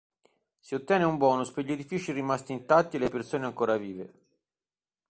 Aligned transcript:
Si 0.57 0.73
ottiene 0.73 1.03
un 1.03 1.17
bonus 1.17 1.51
per 1.51 1.63
gli 1.63 1.73
edifici 1.73 2.11
rimasti 2.11 2.53
intatti 2.53 2.95
e 2.95 2.99
le 2.99 3.09
persone 3.09 3.45
ancora 3.45 3.77
vive. 3.77 4.13